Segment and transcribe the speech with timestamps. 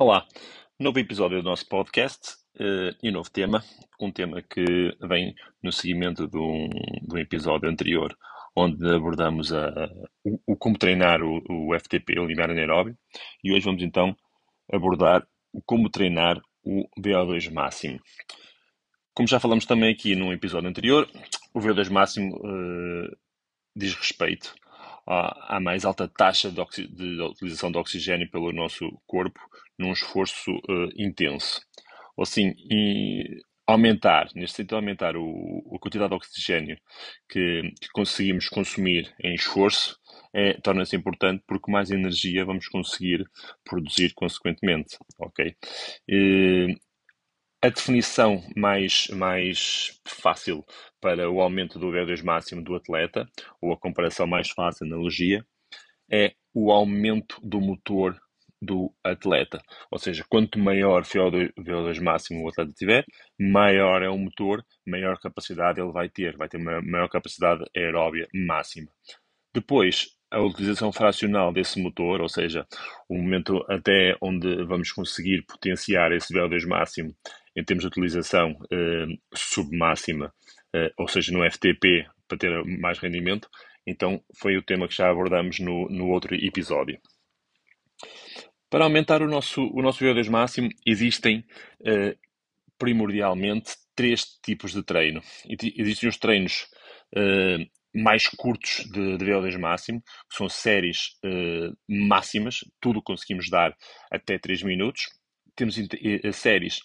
[0.00, 0.24] Olá,
[0.78, 3.64] novo episódio do nosso podcast uh, e novo tema,
[4.00, 4.64] um tema que
[5.08, 8.16] vem no seguimento de um, de um episódio anterior,
[8.54, 9.90] onde abordamos a,
[10.22, 12.96] o, o, como treinar o, o FTP, o limiar anaeróbio,
[13.42, 14.16] e hoje vamos então
[14.72, 17.98] abordar o como treinar o VO2 máximo.
[19.12, 21.10] Como já falamos também aqui num episódio anterior,
[21.52, 23.16] o VO2 máximo uh,
[23.74, 24.54] diz respeito
[25.04, 29.40] à mais alta taxa de, de, utilização de oxigênio pelo nosso corpo
[29.78, 31.60] num esforço uh, intenso.
[32.16, 32.54] Ou assim,
[33.66, 36.76] aumentar, neste sentido, aumentar o, a quantidade de oxigênio
[37.28, 39.96] que, que conseguimos consumir em esforço
[40.32, 43.24] é, torna-se importante porque mais energia vamos conseguir
[43.64, 45.54] produzir consequentemente, ok?
[46.08, 46.76] E,
[47.60, 50.64] a definição mais, mais fácil
[51.00, 53.28] para o aumento do VO2 máximo do atleta,
[53.60, 55.44] ou a comparação mais fácil, analogia,
[56.10, 58.16] é o aumento do motor
[58.60, 59.60] do atleta.
[59.90, 63.04] Ou seja, quanto maior VO2, VO2 máximo o atleta tiver,
[63.38, 68.26] maior é o motor, maior capacidade ele vai ter, vai ter uma maior capacidade aeróbia
[68.34, 68.88] máxima.
[69.54, 72.66] Depois, a utilização fracional desse motor, ou seja,
[73.08, 77.14] o momento até onde vamos conseguir potenciar esse VO2 máximo
[77.56, 80.32] em termos de utilização eh, submáxima,
[80.74, 83.48] eh, ou seja, no FTP, para ter mais rendimento,
[83.86, 87.00] então foi o tema que já abordamos no, no outro episódio.
[88.70, 91.44] Para aumentar o nosso, o nosso VO2 máximo, existem
[91.84, 92.16] eh,
[92.78, 95.22] primordialmente três tipos de treino.
[95.76, 96.68] Existem os treinos
[97.16, 103.74] eh, mais curtos de, de VO2 máximo, que são séries eh, máximas, tudo conseguimos dar
[104.10, 105.08] até 3 minutos.
[105.56, 105.76] Temos
[106.34, 106.80] séries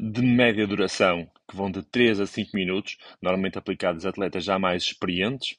[0.00, 4.58] de média duração, que vão de 3 a 5 minutos, normalmente aplicados a atletas já
[4.58, 5.56] mais experientes.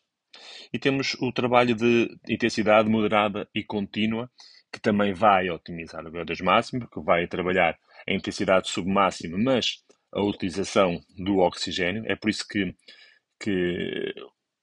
[0.73, 4.29] E temos o trabalho de intensidade moderada e contínua,
[4.75, 9.77] que também vai otimizar o VO2 máximo, que vai trabalhar a intensidade submáxima, mas
[10.11, 12.03] a utilização do oxigênio.
[12.07, 12.75] É por isso que,
[13.39, 14.13] que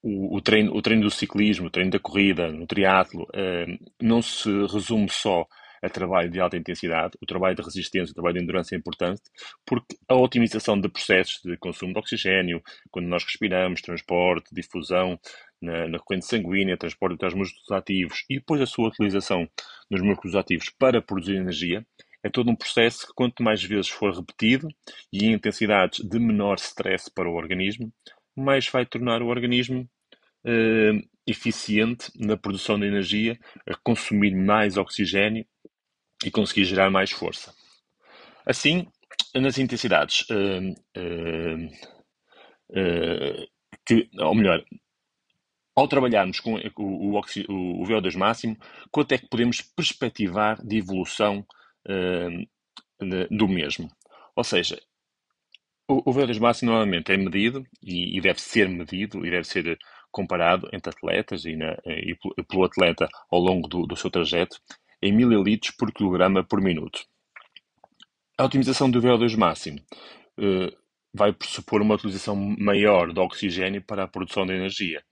[0.03, 3.65] o, o, treino, o treino do ciclismo, o treino da corrida, no triatlo, eh,
[4.03, 5.47] não se resume só
[5.83, 9.23] a trabalho de alta intensidade, o trabalho de resistência, o trabalho de endurance é importante,
[9.67, 15.19] porque a otimização de processos de consumo de oxigênio, quando nós respiramos, transporte, difusão,
[15.63, 19.49] na, na corrente sanguínea, transporte aos músculos ativos e depois a sua utilização
[19.91, 21.87] nos músculos ativos para produzir energia,
[22.23, 24.69] é todo um processo que quanto mais vezes for repetido
[25.13, 27.93] e em intensidades de menor stress para o organismo,
[28.37, 29.89] mais vai tornar o organismo
[30.45, 35.47] eh, eficiente na produção de energia, a consumir mais oxigênio
[36.25, 37.55] e conseguir gerar mais força.
[38.45, 38.87] Assim,
[39.35, 41.69] nas intensidades uh, uh,
[43.85, 44.65] que, ou melhor,
[45.75, 48.57] ao trabalharmos com o, o, o, VO2 máximo,
[48.91, 51.47] quanto é que podemos perspectivar de evolução
[51.89, 53.91] uh, do mesmo?
[54.37, 54.79] Ou seja,
[55.89, 59.79] o, o VO2 máximo normalmente é medido e, e, deve ser medido e deve ser
[60.11, 64.59] comparado entre atletas e, na, e pelo atleta ao longo do, do seu trajeto
[65.01, 67.01] em mililitros por quilograma por minuto.
[68.39, 69.79] A otimização do VO2 máximo
[70.39, 70.77] uh,
[71.15, 75.03] vai pressupor uma utilização maior de oxigênio para a produção de energia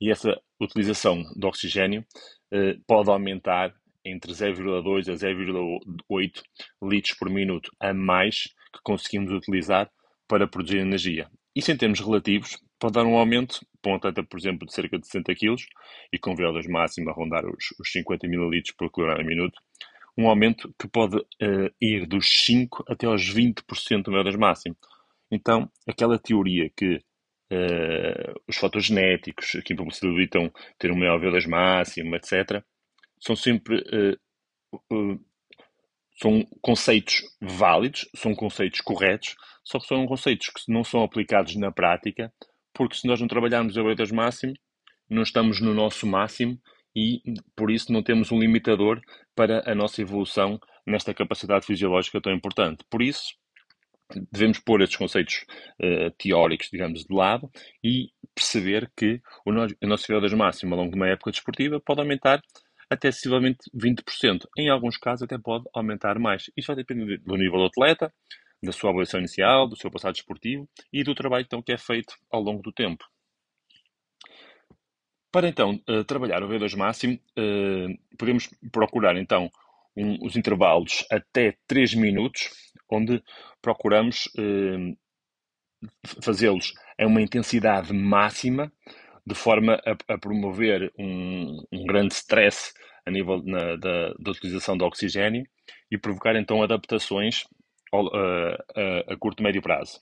[0.00, 2.04] e essa utilização de oxigênio
[2.52, 3.74] eh, pode aumentar
[4.04, 6.42] entre 0,2 a 0,8
[6.82, 9.90] litros por minuto a mais que conseguimos utilizar
[10.28, 11.28] para produzir energia.
[11.54, 15.34] Isso em termos relativos pode dar um aumento para por exemplo, de cerca de 60
[15.34, 15.56] kg
[16.12, 19.58] e com VO2 máximo a rondar os, os 50 ml por quilograma minuto,
[20.18, 24.76] um aumento que pode uh, ir dos 5 até aos 20% do VO2 máximo.
[25.30, 27.00] Então, aquela teoria que
[27.52, 32.62] uh, os fatores genéticos que impossibilitam ter um maior VO2 máximo, etc.,
[33.18, 35.20] são sempre uh,
[36.20, 41.70] são conceitos válidos, são conceitos corretos, só que são conceitos que não são aplicados na
[41.70, 42.32] prática,
[42.72, 44.54] porque se nós não trabalharmos o VO2 máximo,
[45.08, 46.58] não estamos no nosso máximo
[46.94, 47.20] e
[47.54, 49.00] por isso não temos um limitador
[49.34, 52.84] para a nossa evolução nesta capacidade fisiológica tão importante.
[52.90, 53.34] Por isso,
[54.32, 55.44] devemos pôr estes conceitos
[55.80, 57.50] uh, teóricos, digamos, de lado
[57.82, 62.00] e perceber que o nosso, nosso VO2 máximo ao longo de uma época desportiva pode
[62.00, 62.40] aumentar
[62.88, 64.46] até sensivelmente 20%.
[64.56, 66.50] Em alguns casos até pode aumentar mais.
[66.56, 68.12] Isto vai depender do nível do atleta,
[68.62, 72.14] da sua avaliação inicial, do seu passado desportivo e do trabalho então, que é feito
[72.30, 73.04] ao longo do tempo.
[75.30, 79.50] Para então uh, trabalhar o V2 máximo, uh, podemos procurar então
[79.96, 82.50] um, os intervalos até 3 minutos,
[82.90, 83.22] onde
[83.60, 84.94] procuramos eh,
[86.22, 88.72] fazê-los a uma intensidade máxima,
[89.26, 92.72] de forma a, a promover um, um, grande stress
[93.04, 95.44] a nível na, da, da, utilização do oxigênio
[95.90, 97.44] e provocar então adaptações
[97.92, 100.00] a, a, a curto e médio prazo.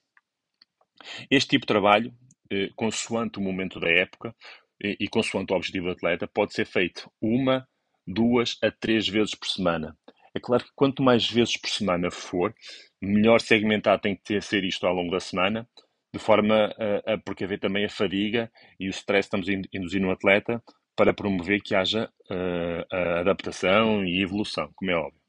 [1.31, 2.13] Este tipo de trabalho,
[2.51, 4.35] eh, consoante o momento da época
[4.83, 7.67] e, e consoante o objetivo do atleta, pode ser feito uma,
[8.07, 9.97] duas a três vezes por semana.
[10.35, 12.55] É claro que quanto mais vezes por semana for,
[13.01, 15.69] melhor segmentado tem que ser isto ao longo da semana,
[16.13, 16.75] de forma
[17.07, 20.63] a, a precaver também a fadiga e o stress que estamos a induzir no atleta
[20.97, 25.21] para promover que haja uh, adaptação e evolução, como é óbvio.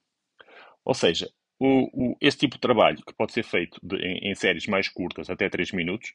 [0.83, 1.27] Ou seja,
[1.59, 4.87] o, o, esse tipo de trabalho, que pode ser feito de, em, em, séries mais
[4.87, 6.13] curtas, até 3 minutos,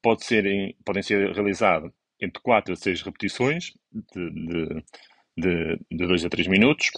[0.00, 4.84] pode ser em, podem ser realizados entre 4 a 6 repetições, de, de,
[5.36, 6.90] de, de 2 a 3 minutos,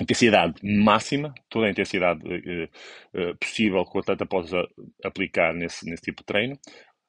[0.00, 2.64] intensidade máxima, toda a intensidade uh,
[3.20, 4.66] uh, possível que o atleta possa
[5.04, 6.58] aplicar nesse, nesse tipo de treino.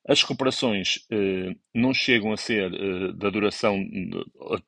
[0.06, 2.70] As recuperações uh, não chegam a ser
[3.16, 3.80] da duração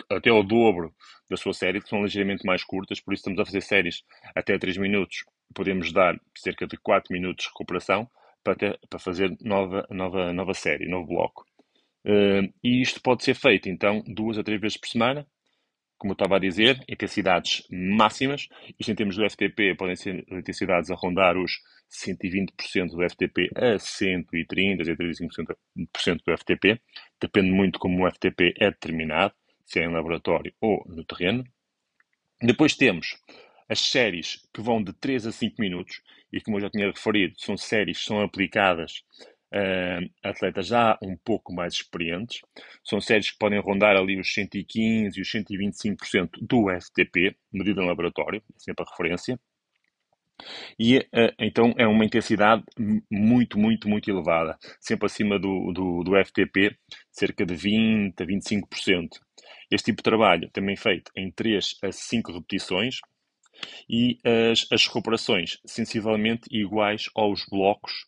[0.10, 0.94] até ao dobro
[1.30, 4.58] da sua série, que são ligeiramente mais curtas, por isso estamos a fazer séries até
[4.58, 5.26] 3 minutos.
[5.54, 8.10] Podemos dar cerca de 4 minutos de recuperação
[8.44, 11.46] para, ter, para fazer nova, nova, nova série, novo bloco.
[12.64, 15.28] e isto pode ser feito, então, duas a três vezes por semana,
[15.98, 18.48] como eu estava a dizer, intensidades máximas.
[18.80, 21.52] Isto em termos do FTP podem ser intensidades a rondar os
[21.90, 26.82] 120% do FTP a 130%, 135% do FTP.
[27.20, 29.34] Depende muito como o FTP é determinado,
[29.66, 31.44] se é em laboratório ou no terreno.
[32.42, 33.18] Depois temos
[33.70, 36.02] as séries que vão de 3 a 5 minutos,
[36.32, 39.04] e como eu já tinha referido, são séries que são aplicadas
[39.56, 42.42] uh, atletas já um pouco mais experientes.
[42.84, 47.88] São séries que podem rondar ali os 115% e os 125% do FTP, medida em
[47.88, 49.40] laboratório, é sempre a referência.
[50.78, 52.64] E uh, então é uma intensidade
[53.10, 56.78] muito, muito, muito elevada, sempre acima do, do, do FTP,
[57.10, 59.10] cerca de 20% a 25%.
[59.72, 63.00] Este tipo de trabalho também feito em 3 a 5 repetições
[63.90, 64.20] e
[64.52, 68.06] as, as recuperações sensivelmente iguais aos blocos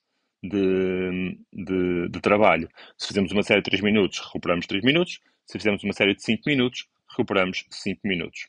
[0.47, 2.69] de, de, de, trabalho.
[2.97, 5.19] Se fizermos uma série de 3 minutos, recuperamos 3 minutos.
[5.45, 8.47] Se fizermos uma série de 5 minutos, recuperamos 5 minutos.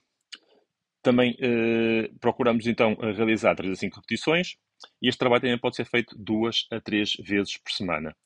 [1.02, 4.56] Também eh, procuramos então realizar 3 a 5 repetições
[5.00, 8.16] e este trabalho também pode ser feito 2 a 3 vezes por semana.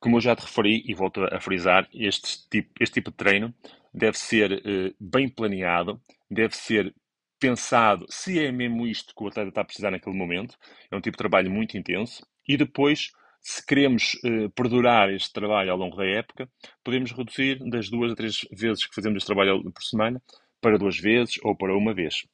[0.00, 3.54] Como eu já te referi e volto a frisar, este tipo, este tipo de treino
[3.92, 6.00] deve ser eh, bem planeado,
[6.30, 6.94] deve ser
[7.38, 10.56] pensado se é mesmo isto que o atleta está a precisar naquele momento.
[10.90, 13.10] É um tipo de trabalho muito intenso e depois,
[13.40, 16.48] se queremos eh, perdurar este trabalho ao longo da época,
[16.84, 20.20] podemos reduzir das duas a três vezes que fazemos este trabalho por semana
[20.60, 22.26] para duas vezes ou para uma vez.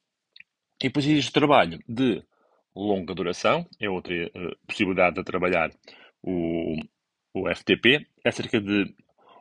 [0.81, 2.23] E depois existe o trabalho de
[2.75, 5.71] longa duração, é outra uh, possibilidade de trabalhar
[6.21, 6.75] o,
[7.33, 8.93] o FTP, é cerca de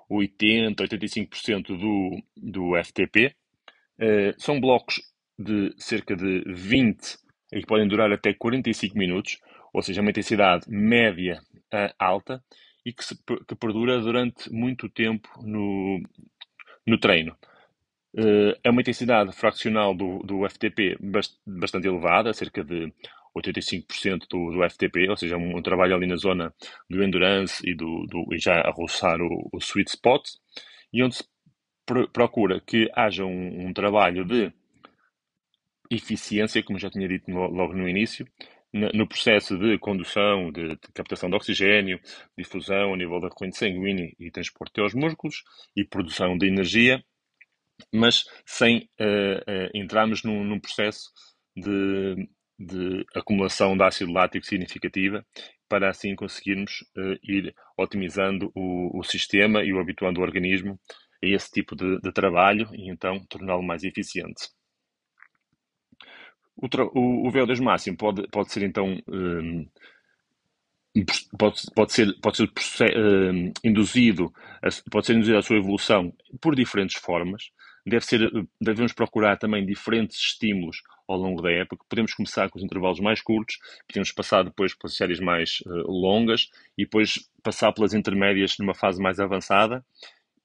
[0.09, 3.35] 80, 85% do, do FTP.
[3.99, 5.01] Eh, são blocos
[5.39, 7.19] de cerca de 20
[7.53, 9.39] e que podem durar até 45 minutos,
[9.73, 11.41] ou seja, uma intensidade média
[11.71, 12.43] a alta
[12.85, 13.17] e que, se,
[13.49, 16.03] que perdura durante muito tempo no,
[16.87, 17.37] no treino.
[18.15, 22.93] Uh, é uma intensidade fraccional do, do FTP bast, bastante elevada, cerca de
[23.35, 26.53] 85% do, do FTP, ou seja, um, um, trabalho ali na zona
[26.91, 30.29] do endurance e, do, do e já a roçar o, o, sweet spot,
[30.93, 31.25] e onde se
[31.87, 34.53] pr procura que haja um, um, trabalho de
[35.91, 38.27] eficiência, como já tinha dito no, logo no início,
[38.73, 42.01] no processo de condução, de, captação de oxigênio,
[42.37, 45.43] difusão a nível da corrente sanguínea e transporte aos músculos
[45.77, 47.05] e produção de energia,
[47.93, 51.11] mas sem uh, uh, entrarmos num, num processo
[51.55, 55.25] de, de, acumulação de ácido lático significativa
[55.69, 60.79] para assim conseguirmos uh, ir otimizando o, o, sistema e o habituando o organismo
[61.23, 64.49] a esse tipo de, de trabalho e então torná-lo mais eficiente.
[66.57, 69.67] O, o, o VO2 máximo pode, pode ser então um,
[71.39, 74.33] pode, pode ser, pode ser um, induzido,
[74.91, 77.51] pode ser induzido a sua evolução por diferentes formas.
[77.85, 78.31] Deve ser,
[78.61, 81.85] devemos procurar também diferentes estímulos ao longo da época.
[81.89, 86.49] Podemos começar com os intervalos mais curtos, podemos passar depois pelas séries mais uh, longas
[86.79, 89.85] e depois passar pelas intermédias numa fase mais avançada,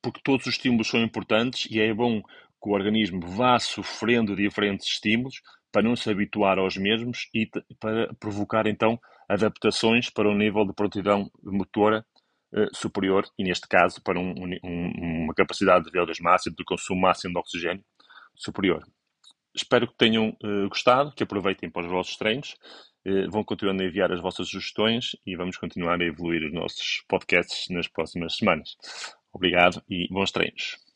[0.02, 4.88] porque todos os estímulos são importantes e é bom que o organismo vá sofrendo diferentes
[4.88, 10.66] estímulos para não se habituar aos mesmos e para provocar então adaptações para um nível
[10.66, 12.06] de prontidão motora
[12.54, 14.34] uh, superior e neste caso para um,
[14.64, 17.84] um, uma capacidade de VO2 máximo, de consumo máximo de oxigênio
[18.36, 18.84] superior.
[19.54, 22.56] Espero que tenham uh, gostado, que aproveitem para os vossos treinos,
[23.06, 27.04] uh, vão continuando a enviar as vossas sugestões e vamos continuar a evoluir os nossos
[27.08, 28.78] podcasts nas próximas semanas.
[29.34, 30.87] Obrigado e bons treinos.